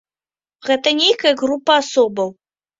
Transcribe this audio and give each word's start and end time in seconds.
Гэта 0.69 0.95
нейкая 1.01 1.35
група 1.45 1.71
асобаў. 1.85 2.37